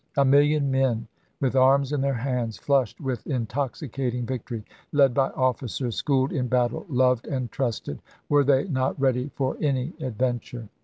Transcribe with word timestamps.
A 0.17 0.25
million 0.25 0.71
men, 0.71 1.05
with 1.39 1.55
arms 1.55 1.93
in 1.93 2.01
their 2.01 2.15
hands, 2.15 2.57
flushed 2.57 2.99
with 2.99 3.27
intoxicating 3.27 4.25
victory, 4.25 4.65
led 4.91 5.13
by 5.13 5.29
officers 5.29 5.95
schooled 5.95 6.33
in 6.33 6.47
battle, 6.47 6.87
loved 6.89 7.27
and 7.27 7.51
trusted— 7.51 7.99
were 8.27 8.43
they 8.43 8.63
not 8.67 8.99
ready 8.99 9.29
for 9.35 9.57
any 9.61 9.93
adventure 9.99 10.69